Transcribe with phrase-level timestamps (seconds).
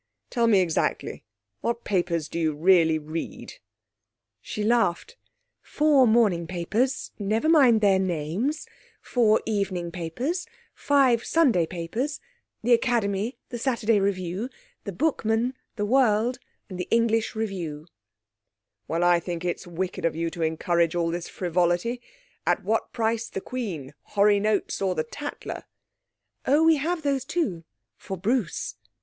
[0.31, 1.23] 'Tell me exactly,
[1.59, 3.53] what papers do you really read?'
[4.41, 5.15] She laughed.
[5.61, 8.65] 'Four morning papers never mind their names
[8.99, 12.19] four evening papers; five Sunday papers:
[12.63, 14.49] The Academy, The Saturday Review,
[14.85, 17.85] The Bookman, The World, The English Review.'
[18.87, 22.01] 'Well, I think it's wicked of you to encourage all this frivolity.
[22.47, 25.65] And what price The Queen, Horrie Notes, or The Tatler?'
[26.47, 27.65] 'Oh, we have those too
[27.97, 28.77] for Bruce.'